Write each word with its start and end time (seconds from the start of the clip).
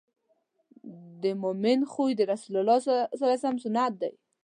د 1.21 1.23
مؤمن 1.41 1.79
خوی 1.91 2.11
د 2.15 2.21
رسول 2.31 2.53
الله 2.59 3.35
سنت 3.63 3.93
دی. 4.01 4.11